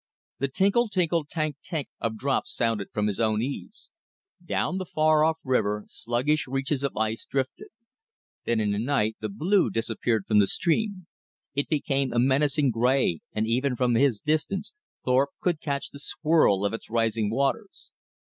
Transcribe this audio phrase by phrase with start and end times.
[0.39, 3.91] The tinkle tinkle tank tank of drops sounded from his own eaves.
[4.43, 7.67] Down the far off river, sluggish reaches of ice drifted.
[8.43, 11.05] Then in a night the blue disappeared from the stream.
[11.53, 14.73] It became a menacing gray, and even from his distance
[15.05, 17.91] Thorpe could catch the swirl of its rising waters.